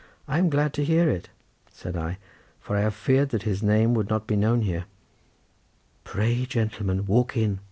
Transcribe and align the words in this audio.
"I 0.27 0.39
am 0.39 0.49
glad 0.49 0.73
to 0.73 0.83
hear 0.83 1.07
it," 1.11 1.29
said 1.71 1.95
I, 1.95 2.17
"for 2.59 2.75
I 2.75 2.81
half 2.81 2.95
feared 2.95 3.29
that 3.29 3.43
his 3.43 3.61
name 3.61 3.93
would 3.93 4.09
not 4.09 4.25
be 4.25 4.35
known 4.35 4.61
here." 4.63 4.85
"Pray, 6.03 6.47
gentleman, 6.47 7.05
walk 7.05 7.37
in!" 7.37 7.59